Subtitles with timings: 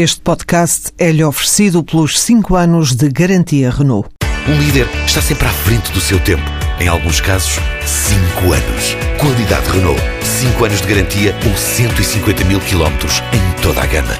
[0.00, 4.08] Este podcast é-lhe oferecido pelos 5 anos de garantia Renault.
[4.48, 6.44] Um líder está sempre à frente do seu tempo.
[6.80, 8.94] Em alguns casos, 5 anos.
[9.20, 10.00] Qualidade Renault.
[10.22, 14.14] 5 anos de garantia ou 150 mil quilómetros em toda a gama.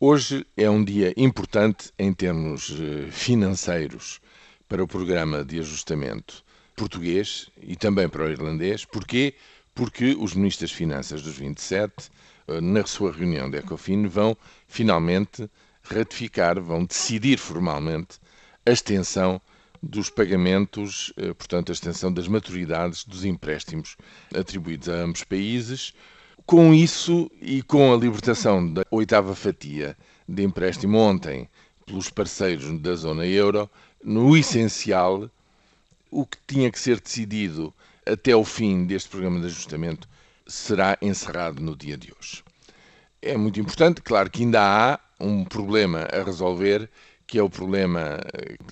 [0.00, 4.22] Hoje é um dia importante em termos eh, financeiros
[4.66, 6.42] para o programa de ajustamento
[6.74, 8.86] português e também para o irlandês.
[8.86, 9.34] Porquê?
[9.74, 15.48] Porque os ministros das Finanças dos 27, eh, na sua reunião de Ecofin, vão finalmente
[15.82, 18.18] ratificar, vão decidir formalmente
[18.66, 19.40] a extensão
[19.82, 23.96] dos pagamentos, eh, portanto, a extensão das maturidades dos empréstimos
[24.34, 25.92] atribuídos a ambos países.
[26.46, 29.96] Com isso e com a libertação da oitava fatia
[30.28, 31.48] de empréstimo ontem
[31.86, 33.70] pelos parceiros da zona euro,
[34.02, 35.30] no essencial,
[36.10, 37.72] o que tinha que ser decidido
[38.06, 40.08] até o fim deste programa de ajustamento
[40.46, 42.42] será encerrado no dia de hoje.
[43.20, 46.90] É muito importante, claro que ainda há um problema a resolver,
[47.26, 48.20] que é o problema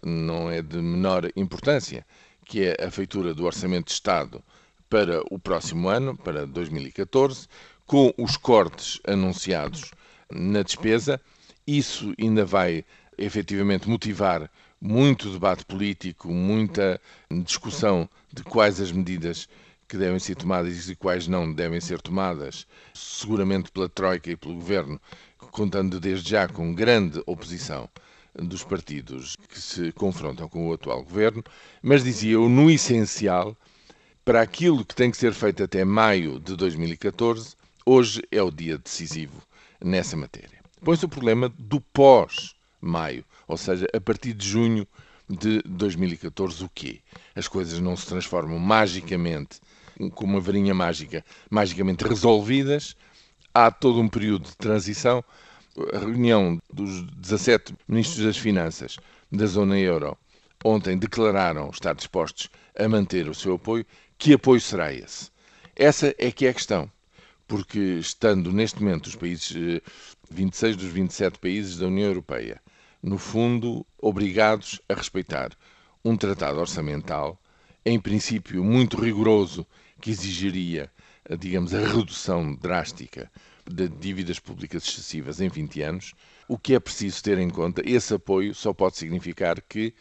[0.00, 2.04] que não é de menor importância,
[2.44, 4.42] que é a feitura do Orçamento de Estado
[4.90, 7.48] para o próximo ano, para 2014,
[7.86, 9.90] com os cortes anunciados
[10.30, 11.20] na despesa.
[11.66, 12.84] Isso ainda vai
[13.16, 19.48] efetivamente motivar muito debate político, muita discussão de quais as medidas
[19.88, 24.54] que devem ser tomadas e quais não devem ser tomadas, seguramente pela Troika e pelo
[24.54, 25.00] Governo,
[25.50, 27.88] contando desde já com grande oposição
[28.34, 31.44] dos partidos que se confrontam com o atual Governo,
[31.82, 33.56] mas dizia eu, no essencial,
[34.24, 38.78] para aquilo que tem que ser feito até maio de 2014, hoje é o dia
[38.78, 39.42] decisivo
[39.84, 40.60] nessa matéria.
[40.82, 44.86] Põe-se o problema do pós-maio, ou seja, a partir de junho
[45.38, 47.00] de 2014, o quê?
[47.34, 49.60] As coisas não se transformam magicamente,
[50.14, 52.94] com uma varinha mágica, magicamente resolvidas.
[53.54, 55.24] Há todo um período de transição.
[55.92, 58.98] A reunião dos 17 ministros das Finanças
[59.30, 60.16] da zona euro
[60.62, 63.86] ontem declararam estar dispostos a manter o seu apoio.
[64.18, 65.30] Que apoio será esse?
[65.74, 66.90] Essa é que é a questão.
[67.48, 69.80] Porque, estando neste momento os países,
[70.30, 72.60] 26 eh, dos 27 países da União Europeia,
[73.02, 75.50] no fundo, obrigados a respeitar
[76.04, 77.40] um tratado orçamental,
[77.84, 79.66] em princípio muito rigoroso,
[80.00, 80.90] que exigiria,
[81.38, 83.30] digamos, a redução drástica
[83.68, 86.14] de dívidas públicas excessivas em 20 anos.
[86.48, 89.94] O que é preciso ter em conta, esse apoio só pode significar que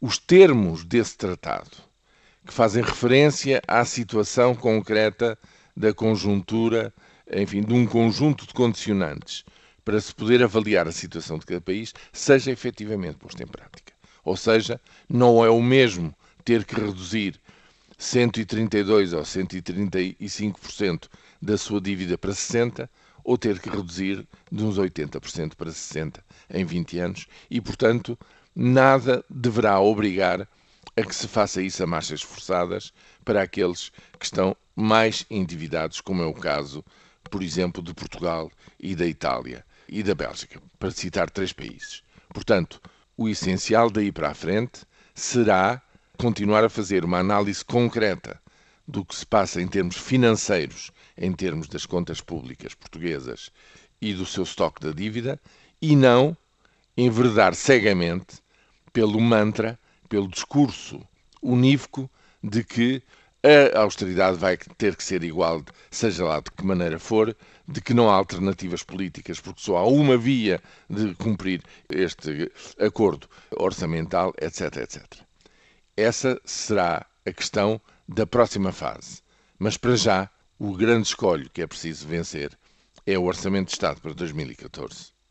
[0.00, 1.76] os termos desse tratado,
[2.46, 5.38] que fazem referência à situação concreta
[5.76, 6.92] da conjuntura,
[7.30, 9.44] enfim, de um conjunto de condicionantes
[9.90, 13.92] para se poder avaliar a situação de cada país, seja efetivamente posto em prática.
[14.24, 16.14] Ou seja, não é o mesmo
[16.44, 17.40] ter que reduzir
[17.98, 21.08] 132 ou 135%
[21.42, 22.88] da sua dívida para 60%
[23.24, 26.20] ou ter que reduzir de uns 80% para 60%
[26.50, 28.16] em 20 anos e, portanto,
[28.54, 30.48] nada deverá obrigar
[30.96, 32.92] a que se faça isso a marchas forçadas
[33.24, 33.90] para aqueles
[34.20, 36.84] que estão mais endividados, como é o caso,
[37.28, 42.02] por exemplo, de Portugal e da Itália e da Bélgica, para citar três países.
[42.32, 42.80] Portanto,
[43.16, 44.82] o essencial daí para a frente
[45.14, 45.82] será
[46.16, 48.40] continuar a fazer uma análise concreta
[48.86, 53.50] do que se passa em termos financeiros, em termos das contas públicas portuguesas
[54.00, 55.40] e do seu estoque da dívida,
[55.82, 56.36] e não
[56.96, 58.38] enverdar cegamente
[58.92, 59.78] pelo mantra,
[60.08, 61.00] pelo discurso
[61.42, 62.10] unívoco
[62.42, 63.02] de que
[63.42, 67.34] a austeridade vai ter que ser igual, seja lá de que maneira for,
[67.66, 73.28] de que não há alternativas políticas, porque só há uma via de cumprir este acordo
[73.50, 75.04] orçamental, etc, etc.
[75.96, 79.22] Essa será a questão da próxima fase.
[79.58, 82.58] Mas para já, o grande escolho que é preciso vencer
[83.06, 85.19] é o Orçamento de Estado para 2014.